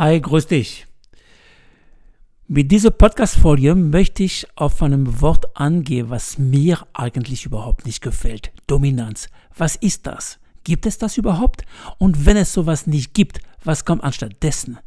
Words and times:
Hi, 0.00 0.18
grüß 0.18 0.46
dich. 0.46 0.86
Mit 2.48 2.72
dieser 2.72 2.90
Podcast-Folge 2.90 3.74
möchte 3.74 4.22
ich 4.22 4.46
auf 4.56 4.82
einem 4.82 5.20
Wort 5.20 5.54
angehen, 5.58 6.08
was 6.08 6.38
mir 6.38 6.86
eigentlich 6.94 7.44
überhaupt 7.44 7.84
nicht 7.84 8.00
gefällt. 8.00 8.50
Dominanz. 8.66 9.28
Was 9.54 9.76
ist 9.76 10.06
das? 10.06 10.38
Gibt 10.64 10.86
es 10.86 10.96
das 10.96 11.18
überhaupt? 11.18 11.66
Und 11.98 12.24
wenn 12.24 12.38
es 12.38 12.54
sowas 12.54 12.86
nicht 12.86 13.12
gibt, 13.12 13.42
was 13.62 13.84
kommt 13.84 14.02
anstattdessen? 14.02 14.78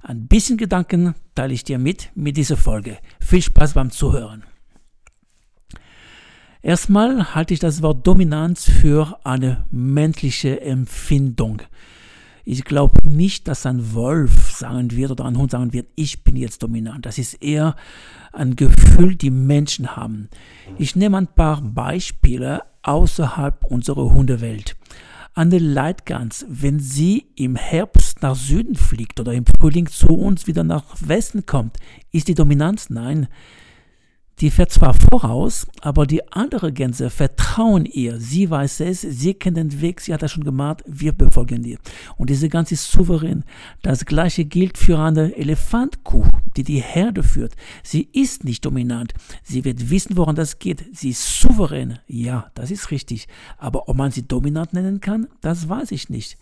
Ein 0.00 0.26
bisschen 0.26 0.56
Gedanken 0.56 1.16
teile 1.34 1.52
ich 1.52 1.64
dir 1.64 1.78
mit 1.78 2.10
mit 2.14 2.38
dieser 2.38 2.56
Folge. 2.56 2.96
Viel 3.20 3.42
Spaß 3.42 3.74
beim 3.74 3.90
Zuhören. 3.90 4.42
Erstmal 6.62 7.34
halte 7.34 7.52
ich 7.52 7.60
das 7.60 7.82
Wort 7.82 8.06
Dominanz 8.06 8.70
für 8.70 9.20
eine 9.22 9.66
menschliche 9.70 10.62
Empfindung. 10.62 11.60
Ich 12.44 12.64
glaube 12.64 13.08
nicht, 13.08 13.46
dass 13.46 13.66
ein 13.66 13.94
Wolf 13.94 14.50
sagen 14.50 14.90
wird 14.90 15.12
oder 15.12 15.24
ein 15.24 15.38
Hund 15.38 15.52
sagen 15.52 15.72
wird, 15.72 15.86
ich 15.94 16.24
bin 16.24 16.36
jetzt 16.36 16.62
dominant. 16.62 17.06
Das 17.06 17.18
ist 17.18 17.34
eher 17.34 17.76
ein 18.32 18.56
Gefühl, 18.56 19.14
die 19.14 19.30
Menschen 19.30 19.96
haben. 19.96 20.28
Ich 20.78 20.96
nehme 20.96 21.18
ein 21.18 21.28
paar 21.28 21.60
Beispiele 21.62 22.62
außerhalb 22.82 23.64
unserer 23.64 24.12
Hundewelt. 24.12 24.76
Eine 25.34 25.58
Leitgans, 25.58 26.44
wenn 26.48 26.78
sie 26.78 27.26
im 27.36 27.56
Herbst 27.56 28.22
nach 28.22 28.34
Süden 28.34 28.74
fliegt 28.74 29.18
oder 29.18 29.32
im 29.32 29.44
Frühling 29.46 29.86
zu 29.86 30.08
uns 30.08 30.46
wieder 30.46 30.64
nach 30.64 30.84
Westen 31.00 31.46
kommt, 31.46 31.78
ist 32.10 32.28
die 32.28 32.34
Dominanz? 32.34 32.90
Nein. 32.90 33.28
Die 34.42 34.50
fährt 34.50 34.72
zwar 34.72 34.92
voraus, 34.92 35.68
aber 35.82 36.04
die 36.04 36.32
andere 36.32 36.72
Gänse 36.72 37.10
vertrauen 37.10 37.84
ihr. 37.84 38.18
Sie 38.18 38.50
weiß 38.50 38.80
es, 38.80 39.00
sie 39.02 39.34
kennt 39.34 39.56
den 39.56 39.80
Weg, 39.80 40.00
sie 40.00 40.12
hat 40.12 40.20
das 40.20 40.32
schon 40.32 40.42
gemacht, 40.42 40.82
wir 40.84 41.12
befolgen 41.12 41.62
ihr. 41.62 41.78
Und 42.16 42.28
diese 42.28 42.48
Gans 42.48 42.72
ist 42.72 42.90
souverän. 42.90 43.44
Das 43.82 44.04
gleiche 44.04 44.44
gilt 44.44 44.78
für 44.78 44.98
eine 44.98 45.36
Elefantkuh, 45.36 46.24
die 46.56 46.64
die 46.64 46.82
Herde 46.82 47.22
führt. 47.22 47.54
Sie 47.84 48.08
ist 48.12 48.42
nicht 48.42 48.64
dominant. 48.64 49.14
Sie 49.44 49.64
wird 49.64 49.90
wissen, 49.90 50.16
woran 50.16 50.34
das 50.34 50.58
geht. 50.58 50.86
Sie 50.92 51.10
ist 51.10 51.40
souverän. 51.40 52.00
Ja, 52.08 52.50
das 52.56 52.72
ist 52.72 52.90
richtig. 52.90 53.28
Aber 53.58 53.88
ob 53.88 53.96
man 53.96 54.10
sie 54.10 54.26
dominant 54.26 54.72
nennen 54.72 55.00
kann, 55.00 55.28
das 55.40 55.68
weiß 55.68 55.92
ich 55.92 56.10
nicht. 56.10 56.36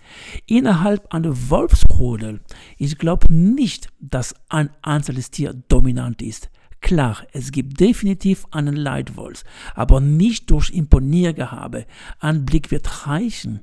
Innerhalb 0.47 1.13
einer 1.13 1.51
Wolfsrudel, 1.51 2.41
ich 2.79 2.97
glaube 2.97 3.31
nicht, 3.31 3.89
dass 4.01 4.35
ein 4.49 4.71
einzelnes 4.81 5.31
Tier 5.31 5.53
dominant 5.69 6.23
ist. 6.23 6.49
Klar, 6.81 7.27
es 7.33 7.53
gibt 7.53 7.79
definitiv 7.79 8.47
einen 8.51 8.75
Leitwolf, 8.75 9.45
aber 9.75 10.01
nicht 10.01 10.51
durch 10.51 10.71
Imponiergehabe. 10.71 11.87
Ein 12.19 12.47
Blick 12.47 12.71
wird 12.71 13.07
reichen. 13.07 13.61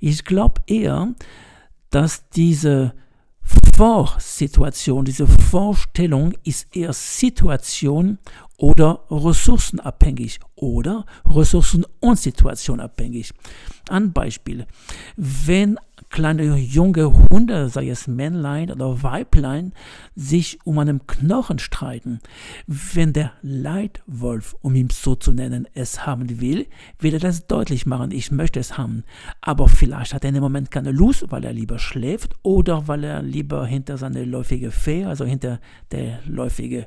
Ich 0.00 0.24
glaube 0.24 0.62
eher, 0.66 1.14
dass 1.90 2.28
diese 2.30 2.94
Vorsituation, 3.76 5.04
diese 5.04 5.26
Vorstellung 5.26 6.34
ist 6.42 6.74
eher 6.74 6.92
Situation 6.92 8.18
oder 8.56 9.04
ressourcenabhängig 9.10 10.40
oder 10.56 11.06
ressourcen- 11.24 11.86
und 12.00 12.18
situationabhängig. 12.18 13.32
Ein 13.88 14.12
Beispiel. 14.12 14.66
Wenn 15.16 15.78
kleine 16.10 16.56
junge 16.56 17.12
Hunde, 17.30 17.68
sei 17.68 17.88
es 17.88 18.06
Männlein 18.06 18.70
oder 18.70 19.02
Weiblein, 19.02 19.72
sich 20.14 20.58
um 20.64 20.78
einen 20.78 21.06
Knochen 21.06 21.58
streiten. 21.58 22.20
Wenn 22.66 23.12
der 23.12 23.32
Leitwolf, 23.42 24.56
um 24.62 24.74
ihn 24.74 24.90
so 24.90 25.14
zu 25.14 25.32
nennen, 25.32 25.66
es 25.74 26.06
haben 26.06 26.40
will, 26.40 26.66
will 26.98 27.14
er 27.14 27.20
das 27.20 27.46
deutlich 27.46 27.86
machen, 27.86 28.10
ich 28.10 28.30
möchte 28.30 28.60
es 28.60 28.78
haben. 28.78 29.04
Aber 29.40 29.68
vielleicht 29.68 30.14
hat 30.14 30.24
er 30.24 30.30
im 30.30 30.40
Moment 30.40 30.70
keine 30.70 30.92
Lust, 30.92 31.26
weil 31.30 31.44
er 31.44 31.52
lieber 31.52 31.78
schläft 31.78 32.34
oder 32.42 32.88
weil 32.88 33.04
er 33.04 33.22
lieber 33.22 33.66
hinter 33.66 33.98
seine 33.98 34.24
läufige 34.24 34.70
Fee, 34.70 35.04
also 35.04 35.24
hinter 35.24 35.60
der 35.92 36.20
läufige 36.26 36.86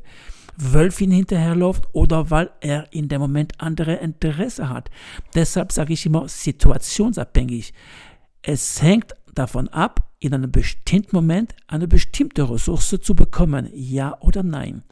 Wölfin 0.61 1.11
hinterherläuft 1.11 1.88
oder 1.94 2.30
weil 2.30 2.50
er 2.59 2.92
in 2.92 3.08
dem 3.08 3.22
Moment 3.22 3.54
andere 3.61 3.95
Interesse 3.95 4.70
hat. 4.70 4.89
Deshalb 5.36 5.71
sage 5.71 5.93
ich 5.93 6.05
immer 6.05 6.27
situationsabhängig. 6.27 7.73
Es 8.42 8.81
hängt 8.81 9.14
davon 9.33 9.67
ab, 9.70 10.09
in 10.20 10.33
einem 10.33 10.52
bestimmten 10.52 11.15
Moment 11.15 11.55
eine 11.67 11.87
bestimmte 11.87 12.49
Ressource 12.49 12.98
zu 13.02 13.15
bekommen, 13.15 13.69
ja 13.73 14.19
oder 14.19 14.43
nein. 14.43 14.83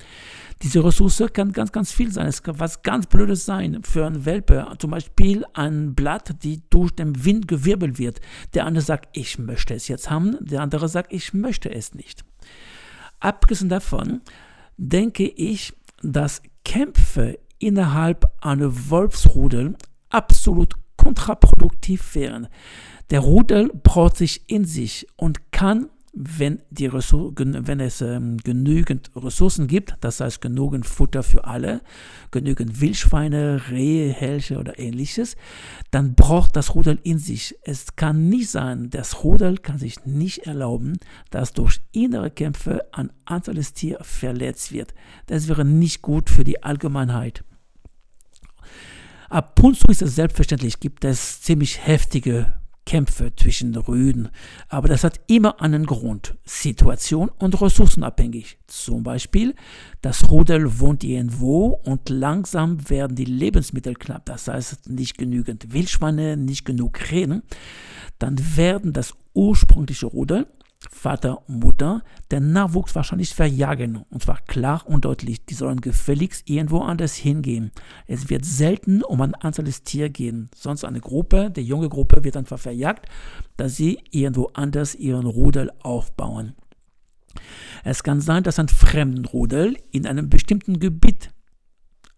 Diese 0.63 0.83
Ressource 0.83 1.21
kann 1.33 1.51
ganz, 1.51 1.71
ganz 1.71 1.91
viel 1.91 2.11
sein. 2.11 2.27
Es 2.27 2.41
kann 2.41 2.59
was 2.59 2.81
ganz 2.81 3.07
Blödes 3.07 3.45
sein 3.45 3.81
für 3.83 4.05
einen 4.05 4.25
Welpe. 4.25 4.73
Zum 4.79 4.91
Beispiel 4.91 5.45
ein 5.53 5.93
Blatt, 5.93 6.43
die 6.43 6.61
durch 6.69 6.91
den 6.91 7.25
Wind 7.25 7.47
gewirbelt 7.47 7.99
wird. 7.99 8.21
Der 8.53 8.65
eine 8.65 8.81
sagt, 8.81 9.09
ich 9.15 9.37
möchte 9.37 9.75
es 9.75 9.87
jetzt 9.87 10.09
haben. 10.09 10.37
Der 10.39 10.61
andere 10.61 10.89
sagt, 10.89 11.13
ich 11.13 11.33
möchte 11.33 11.69
es 11.71 11.93
nicht. 11.93 12.23
Abgesehen 13.19 13.69
davon 13.69 14.21
denke 14.77 15.27
ich, 15.27 15.73
dass 16.01 16.41
Kämpfe 16.63 17.37
innerhalb 17.59 18.25
einer 18.41 18.89
Wolfsrudel 18.89 19.75
absolut 20.09 20.75
kontraproduktiv 20.97 22.15
wären. 22.15 22.47
Der 23.09 23.21
Rudel 23.21 23.71
braucht 23.83 24.17
sich 24.17 24.49
in 24.49 24.65
sich 24.65 25.07
und 25.15 25.51
kann, 25.51 25.89
wenn, 26.19 26.61
die 26.71 26.91
wenn 26.91 27.79
es 27.79 28.01
ähm, 28.01 28.37
genügend 28.37 29.11
Ressourcen 29.15 29.67
gibt, 29.67 29.95
das 30.01 30.19
heißt 30.19 30.41
genügend 30.41 30.85
Futter 30.85 31.21
für 31.21 31.45
alle, 31.45 31.81
genügend 32.31 32.81
Wildschweine, 32.81 33.69
Rehe, 33.69 34.11
Helche 34.11 34.57
oder 34.57 34.79
ähnliches, 34.79 35.37
dann 35.91 36.15
braucht 36.15 36.55
das 36.55 36.73
Rudel 36.73 36.99
in 37.03 37.19
sich. 37.19 37.55
Es 37.61 37.95
kann 37.95 38.29
nicht 38.29 38.49
sein, 38.49 38.89
das 38.89 39.23
Rudel 39.23 39.59
kann 39.59 39.77
sich 39.77 40.05
nicht 40.05 40.39
erlauben, 40.39 40.97
dass 41.29 41.53
durch 41.53 41.79
innere 41.91 42.31
Kämpfe 42.31 42.87
ein 42.91 43.13
einzelnes 43.25 43.73
Tier 43.73 43.99
verletzt 44.01 44.73
wird. 44.73 44.93
Das 45.27 45.47
wäre 45.47 45.63
nicht 45.63 46.01
gut 46.01 46.29
für 46.31 46.43
die 46.43 46.63
Allgemeinheit. 46.63 47.43
Ab 49.29 49.61
und 49.61 49.77
zu 49.77 49.87
ist 49.87 50.01
es 50.01 50.15
selbstverständlich, 50.15 50.79
gibt 50.79 51.03
es 51.03 51.41
ziemlich 51.41 51.85
heftige 51.85 52.53
Kämpfe 52.85 53.35
zwischen 53.35 53.75
Rüden, 53.75 54.29
aber 54.69 54.87
das 54.87 55.03
hat 55.03 55.19
immer 55.27 55.61
einen 55.61 55.85
Grund, 55.85 56.37
Situation 56.45 57.29
und 57.37 57.61
ressourcenabhängig. 57.61 58.59
Zum 58.65 59.03
Beispiel, 59.03 59.55
das 60.01 60.31
Rudel 60.31 60.79
wohnt 60.79 61.03
irgendwo 61.03 61.81
und 61.83 62.07
langsam 62.07 62.89
werden 62.89 63.17
die 63.17 63.25
Lebensmittel 63.25 63.95
knapp, 63.95 64.25
das 64.25 64.47
heißt 64.47 64.89
nicht 64.89 65.17
genügend 65.17 65.73
Wildschweine, 65.73 66.37
nicht 66.37 66.63
genug 66.63 67.11
Rehen, 67.11 67.43
dann 68.19 68.37
werden 68.55 68.93
das 68.93 69.13
ursprüngliche 69.33 70.05
Rudel 70.05 70.47
Vater 70.97 71.47
und 71.47 71.59
Mutter 71.59 72.03
den 72.31 72.51
Nachwuchs 72.51 72.95
wahrscheinlich 72.95 73.33
verjagen. 73.33 74.03
Und 74.09 74.23
zwar 74.23 74.39
klar 74.41 74.83
und 74.85 75.05
deutlich. 75.05 75.45
Die 75.45 75.53
sollen 75.53 75.79
gefälligst 75.79 76.49
irgendwo 76.49 76.79
anders 76.79 77.15
hingehen. 77.15 77.71
Es 78.07 78.29
wird 78.29 78.45
selten 78.45 79.03
um 79.03 79.21
ein 79.21 79.35
einzelnes 79.35 79.83
Tier 79.83 80.09
gehen. 80.09 80.49
Sonst 80.55 80.83
eine 80.83 80.99
Gruppe, 80.99 81.51
die 81.51 81.61
junge 81.61 81.89
Gruppe 81.89 82.23
wird 82.23 82.35
einfach 82.35 82.59
verjagt, 82.59 83.07
dass 83.55 83.75
sie 83.75 83.99
irgendwo 84.11 84.49
anders 84.53 84.95
ihren 84.95 85.25
Rudel 85.25 85.71
aufbauen. 85.81 86.55
Es 87.83 88.03
kann 88.03 88.19
sein, 88.19 88.43
dass 88.43 88.59
ein 88.59 88.67
Fremdenrudel 88.67 89.77
in 89.91 90.07
einem 90.07 90.29
bestimmten 90.29 90.79
Gebiet 90.79 91.31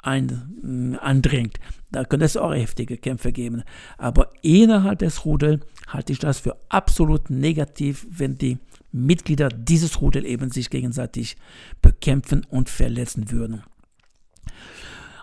ein, 0.01 0.97
andringt. 1.01 1.59
Da 1.91 2.06
könnte 2.06 2.25
es 2.25 2.38
auch 2.38 2.53
heftige 2.53 2.97
Kämpfe 2.97 3.31
geben. 3.31 3.63
Aber 3.97 4.31
innerhalb 4.41 5.00
des 5.00 5.25
Rudels 5.25 5.66
halte 5.88 6.13
ich 6.13 6.19
das 6.19 6.39
für 6.39 6.56
absolut 6.69 7.29
negativ, 7.29 8.07
wenn 8.09 8.38
die 8.38 8.59
Mitglieder 8.91 9.50
dieses 9.50 10.01
Rudels 10.01 10.25
eben 10.25 10.50
sich 10.51 10.69
gegenseitig 10.69 11.38
bekämpfen 11.81 12.45
und 12.45 12.69
verletzen 12.69 13.31
würden. 13.31 13.63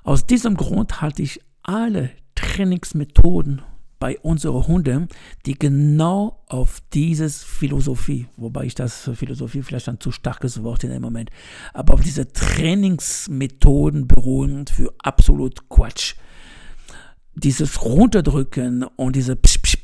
Aus 0.04 0.26
diesem 0.26 0.56
Grund 0.56 1.00
halte 1.00 1.22
ich 1.22 1.40
alle 1.62 2.10
Trainingsmethoden 2.36 3.62
bei 3.98 4.18
unseren 4.20 4.66
Hunden, 4.66 5.08
die 5.46 5.58
genau 5.58 6.42
auf 6.46 6.82
dieses 6.92 7.42
Philosophie, 7.42 8.26
wobei 8.36 8.64
ich 8.64 8.74
das 8.74 9.10
Philosophie 9.14 9.62
vielleicht 9.62 9.88
ein 9.88 10.00
zu 10.00 10.12
starkes 10.12 10.62
Wort 10.62 10.84
in 10.84 10.90
dem 10.90 11.02
Moment, 11.02 11.30
aber 11.72 11.94
auf 11.94 12.02
diese 12.02 12.30
Trainingsmethoden 12.32 14.06
beruhen 14.06 14.66
für 14.66 14.94
absolut 14.98 15.68
Quatsch. 15.68 16.14
Dieses 17.34 17.82
Runterdrücken 17.82 18.84
und 18.96 19.16
diese 19.16 19.36
Psch, 19.36 19.58
Psch, 19.62 19.75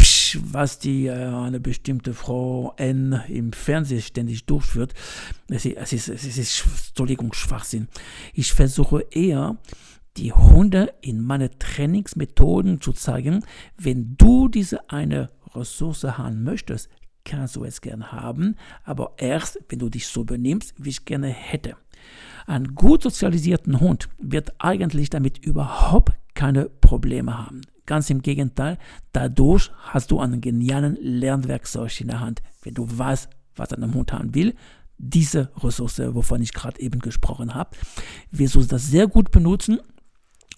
Was 0.43 0.79
die 0.79 1.07
äh, 1.07 1.13
eine 1.13 1.61
bestimmte 1.61 2.15
Frau 2.15 2.75
N 2.77 3.21
im 3.29 3.53
Fernsehen 3.53 4.03
ständig 4.03 4.47
durchführt, 4.47 4.95
es 5.49 5.65
ist, 5.65 5.77
es 5.77 5.93
ist, 5.93 6.09
es 6.09 6.39
ist 6.39 6.65
Entschuldigung, 6.89 7.33
Schwachsinn. 7.33 7.89
Ich 8.33 8.53
versuche 8.53 9.07
eher, 9.11 9.57
die 10.17 10.33
Hunde 10.33 10.93
in 11.01 11.23
meine 11.23 11.59
Trainingsmethoden 11.59 12.81
zu 12.81 12.93
zeigen, 12.93 13.45
wenn 13.79 14.17
du 14.17 14.49
diese 14.49 14.91
eine 14.91 15.31
Ressource 15.55 16.05
haben 16.05 16.43
möchtest, 16.43 16.89
kannst 17.25 17.57
du 17.57 17.65
es 17.65 17.81
gerne 17.81 18.13
haben, 18.13 18.57
aber 18.85 19.15
erst, 19.17 19.59
wenn 19.69 19.79
du 19.79 19.89
dich 19.89 20.07
so 20.07 20.25
benimmst, 20.25 20.75
wie 20.77 20.91
ich 20.91 21.05
gerne 21.05 21.29
hätte. 21.29 21.77
Ein 22.47 22.75
gut 22.75 23.03
sozialisierten 23.03 23.81
Hund 23.81 24.09
wird 24.19 24.55
eigentlich 24.59 25.11
damit 25.11 25.39
überhaupt 25.39 26.13
keine 26.35 26.69
Probleme 26.69 27.37
haben. 27.39 27.63
Ganz 27.87 28.11
im 28.11 28.23
Gegenteil, 28.23 28.79
dadurch 29.13 29.71
hast 29.83 30.11
du 30.11 30.21
einen 30.21 30.41
genialen 30.41 30.97
Lernwerkzeug 31.01 32.01
in 32.01 32.09
der 32.09 32.21
Hand. 32.21 32.43
Wenn 32.63 32.75
du 32.75 32.87
weißt, 32.87 33.29
was 33.57 33.69
dein 33.69 33.95
Hund 33.95 34.13
haben 34.13 34.35
will, 34.35 34.55
diese 34.99 35.51
Ressource, 35.63 35.99
wovon 35.99 36.43
ich 36.43 36.53
gerade 36.53 36.81
eben 36.81 37.01
gesprochen 37.01 37.55
habe. 37.55 37.71
Wirst 38.31 38.55
du 38.55 38.63
das 38.63 38.87
sehr 38.87 39.09
gut 39.09 39.31
benutzen 39.31 39.81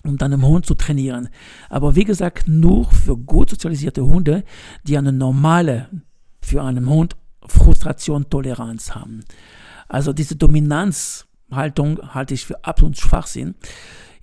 um 0.04 0.18
deinem 0.18 0.44
Hund 0.46 0.66
zu 0.66 0.74
trainieren. 0.74 1.28
Aber 1.70 1.96
wie 1.96 2.04
gesagt, 2.04 2.46
nur 2.46 2.90
für 2.90 3.16
gut 3.16 3.50
sozialisierte 3.50 4.04
Hunde, 4.04 4.44
die 4.86 4.98
eine 4.98 5.12
normale, 5.12 5.88
für 6.40 6.62
einen 6.62 6.88
Hund 6.88 7.16
Frustration, 7.46 8.28
Toleranz 8.30 8.94
haben. 8.94 9.24
Also 9.88 10.12
diese 10.12 10.36
Dominanzhaltung 10.36 12.14
halte 12.14 12.34
ich 12.34 12.46
für 12.46 12.64
absolut 12.64 12.98
Schwachsinn. 12.98 13.54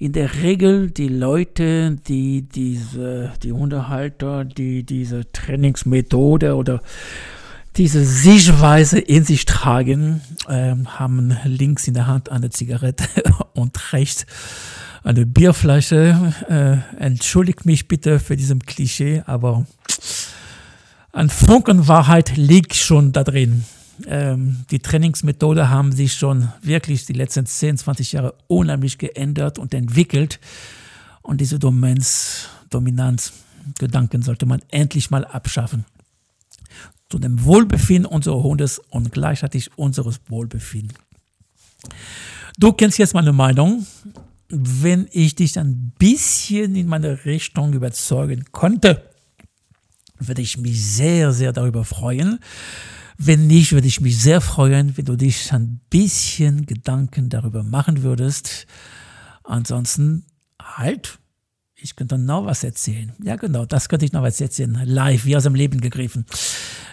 In 0.02 0.14
der 0.14 0.42
Regel 0.42 0.90
die 0.90 1.10
Leute, 1.10 1.96
die 2.08 2.42
diese, 2.42 3.34
die 3.44 3.52
Hundehalter, 3.52 4.46
die 4.46 4.82
diese 4.82 5.32
Trainingsmethode 5.32 6.56
oder 6.56 6.82
diese 7.78 8.04
Sichtweise 8.04 8.98
in 8.98 9.26
sich 9.26 9.46
tragen, 9.46 10.22
äh, 10.48 10.74
haben 10.88 11.38
links 11.44 11.88
in 11.88 11.94
der 11.94 12.08
Hand 12.08 12.32
eine 12.32 12.50
Zigarette 12.50 13.06
und 13.54 13.94
rechts 13.94 14.26
eine 15.04 15.28
Bierflasche. 15.28 16.34
Äh, 16.50 17.00
entschuldigt 17.00 17.68
mich 17.68 17.88
bitte 17.88 18.18
für 18.18 18.36
diesem 18.36 18.64
Klischee, 18.64 19.22
aber 19.28 19.68
ein 21.12 21.30
Funken 21.30 21.88
Wahrheit 21.88 22.38
liegt 22.38 22.74
schon 22.74 23.12
da 23.12 23.24
drin. 23.24 23.66
Ähm, 24.08 24.66
die 24.72 24.80
Trainingsmethode 24.80 25.70
haben 25.70 25.92
sich 25.92 26.14
schon 26.14 26.50
wirklich 26.62 27.06
die 27.06 27.14
letzten 27.14 27.46
10, 27.46 27.78
20 27.78 28.12
Jahre 28.14 28.36
unheimlich 28.48 28.98
geändert 28.98 29.58
und 29.58 29.74
entwickelt. 29.74 30.40
Und 31.22 31.42
diese 31.42 31.60
Dominanz, 31.60 32.50
Dominanzgedanken 32.70 34.22
sollte 34.22 34.46
man 34.46 34.62
endlich 34.70 35.12
mal 35.12 35.26
abschaffen. 35.26 35.86
Zu 37.10 37.20
dem 37.20 37.44
Wohlbefinden 37.44 38.06
unseres 38.06 38.44
Hundes 38.44 38.80
und 38.90 39.12
gleichzeitig 39.12 39.78
unseres 39.78 40.22
Wohlbefinden. 40.30 40.98
Du 42.58 42.72
kennst 42.74 42.98
jetzt 42.98 43.14
meine 43.14 43.34
Meinung. 43.34 43.86
Wenn 44.50 45.08
ich 45.12 45.36
dich 45.36 45.58
ein 45.58 45.94
bisschen 45.98 46.76
in 46.76 46.88
meine 46.88 47.26
Richtung 47.26 47.74
überzeugen 47.74 48.46
konnte, 48.52 49.10
würde 50.20 50.42
ich 50.42 50.58
mich 50.58 50.84
sehr, 50.86 51.32
sehr 51.32 51.54
darüber 51.54 51.86
freuen. 51.86 52.40
Wenn 53.24 53.46
nicht, 53.46 53.72
würde 53.72 53.86
ich 53.86 54.02
mich 54.02 54.20
sehr 54.20 54.42
freuen, 54.42 54.98
wenn 54.98 55.06
du 55.06 55.16
dich 55.16 55.54
ein 55.54 55.80
bisschen 55.92 56.66
Gedanken 56.66 57.30
darüber 57.30 57.62
machen 57.62 58.02
würdest. 58.02 58.66
Ansonsten 59.44 60.26
halt, 60.60 61.20
ich 61.76 61.96
könnte 61.96 62.18
noch 62.18 62.46
was 62.46 62.64
erzählen. 62.64 63.14
Ja, 63.24 63.36
genau, 63.36 63.66
das 63.66 63.90
könnte 63.90 64.06
ich 64.06 64.12
noch 64.12 64.24
was 64.24 64.42
erzählen. 64.42 64.82
Live, 64.86 65.26
wie 65.26 65.38
aus 65.38 65.44
dem 65.44 65.54
Leben 65.54 65.82
gegriffen. 65.82 66.26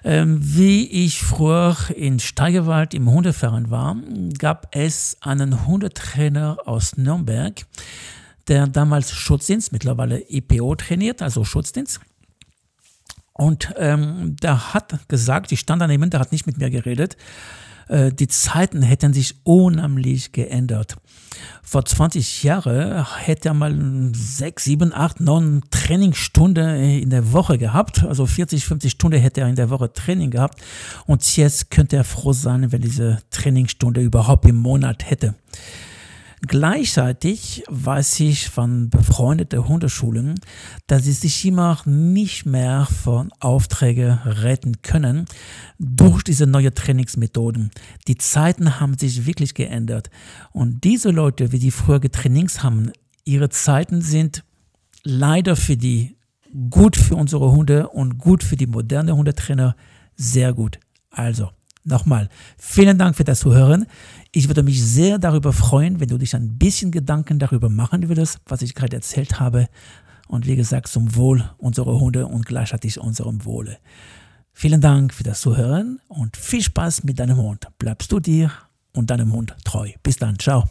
Ähm, 0.04 0.38
wie 0.42 0.86
ich 0.86 1.18
früher 1.22 1.74
in 1.96 2.20
Steigerwald 2.20 2.92
im 2.92 3.10
Hundeverein 3.10 3.70
war, 3.70 3.96
gab 4.36 4.76
es 4.76 5.16
einen 5.22 5.66
Hundetrainer 5.66 6.58
aus 6.66 6.98
Nürnberg, 6.98 7.64
der 8.48 8.66
damals 8.66 9.12
Schutzdienst, 9.12 9.72
mittlerweile 9.72 10.22
IPO 10.28 10.74
trainiert, 10.74 11.22
also 11.22 11.42
Schutzdienst. 11.44 12.00
Und 13.38 13.72
ähm, 13.76 14.34
der 14.42 14.74
hat 14.74 15.08
gesagt, 15.08 15.52
ich 15.52 15.60
stand 15.60 15.80
daneben, 15.80 16.10
der 16.10 16.18
hat 16.18 16.32
nicht 16.32 16.48
mit 16.48 16.58
mir 16.58 16.70
geredet, 16.70 17.16
äh, 17.86 18.12
die 18.12 18.26
Zeiten 18.26 18.82
hätten 18.82 19.12
sich 19.12 19.36
unheimlich 19.44 20.32
geändert. 20.32 20.96
Vor 21.62 21.84
20 21.84 22.42
Jahren 22.42 23.04
hätte 23.04 23.50
er 23.50 23.54
mal 23.54 23.72
sechs, 24.12 24.64
sieben, 24.64 24.92
acht, 24.92 25.20
neun 25.20 25.62
Trainingsstunden 25.70 26.80
in 26.80 27.10
der 27.10 27.32
Woche 27.32 27.58
gehabt. 27.58 28.02
Also 28.02 28.26
40, 28.26 28.64
50 28.64 28.90
Stunden 28.90 29.20
hätte 29.20 29.42
er 29.42 29.48
in 29.48 29.54
der 29.54 29.70
Woche 29.70 29.92
Training 29.92 30.32
gehabt. 30.32 30.60
Und 31.06 31.36
jetzt 31.36 31.70
könnte 31.70 31.94
er 31.94 32.04
froh 32.04 32.32
sein, 32.32 32.72
wenn 32.72 32.80
diese 32.80 33.20
Trainingsstunde 33.30 34.00
überhaupt 34.00 34.46
im 34.46 34.56
Monat 34.56 35.08
hätte. 35.08 35.36
Gleichzeitig 36.46 37.64
weiß 37.68 38.20
ich 38.20 38.48
von 38.48 38.90
befreundeten 38.90 39.66
Hundeschulen, 39.66 40.40
dass 40.86 41.04
sie 41.04 41.12
sich 41.12 41.44
immer 41.44 41.80
nicht 41.84 42.46
mehr 42.46 42.86
von 42.86 43.32
Aufträgen 43.40 44.18
retten 44.24 44.82
können 44.82 45.26
durch 45.78 46.22
diese 46.22 46.46
neuen 46.46 46.74
Trainingsmethoden. 46.74 47.70
Die 48.06 48.16
Zeiten 48.16 48.78
haben 48.78 48.96
sich 48.96 49.26
wirklich 49.26 49.54
geändert. 49.54 50.10
Und 50.52 50.84
diese 50.84 51.10
Leute, 51.10 51.50
wie 51.52 51.58
die 51.58 51.72
früher 51.72 51.98
getrainings 51.98 52.62
haben, 52.62 52.92
ihre 53.24 53.48
Zeiten 53.48 54.00
sind 54.00 54.44
leider 55.02 55.56
für 55.56 55.76
die 55.76 56.16
gut 56.70 56.96
für 56.96 57.16
unsere 57.16 57.50
Hunde 57.52 57.88
und 57.88 58.18
gut 58.18 58.42
für 58.42 58.56
die 58.56 58.66
moderne 58.66 59.16
Hundetrainer 59.16 59.76
sehr 60.16 60.52
gut. 60.52 60.78
Also, 61.10 61.50
Nochmal, 61.88 62.28
vielen 62.58 62.98
Dank 62.98 63.16
für 63.16 63.24
das 63.24 63.40
Zuhören. 63.40 63.86
Ich 64.30 64.48
würde 64.48 64.62
mich 64.62 64.84
sehr 64.84 65.18
darüber 65.18 65.54
freuen, 65.54 66.00
wenn 66.00 66.08
du 66.08 66.18
dich 66.18 66.36
ein 66.36 66.58
bisschen 66.58 66.90
Gedanken 66.90 67.38
darüber 67.38 67.70
machen 67.70 68.08
würdest, 68.08 68.38
was 68.46 68.60
ich 68.60 68.74
gerade 68.74 68.96
erzählt 68.96 69.40
habe. 69.40 69.68
Und 70.28 70.46
wie 70.46 70.56
gesagt, 70.56 70.88
zum 70.88 71.16
Wohl 71.16 71.42
unserer 71.56 71.98
Hunde 71.98 72.26
und 72.26 72.44
gleichzeitig 72.44 73.00
unserem 73.00 73.46
Wohle. 73.46 73.78
Vielen 74.52 74.82
Dank 74.82 75.14
für 75.14 75.24
das 75.24 75.40
Zuhören 75.40 76.00
und 76.08 76.36
viel 76.36 76.62
Spaß 76.62 77.04
mit 77.04 77.18
deinem 77.18 77.38
Hund. 77.38 77.66
Bleibst 77.78 78.12
du 78.12 78.20
dir 78.20 78.52
und 78.92 79.08
deinem 79.08 79.32
Hund 79.32 79.56
treu. 79.64 79.90
Bis 80.02 80.16
dann. 80.16 80.38
Ciao. 80.38 80.68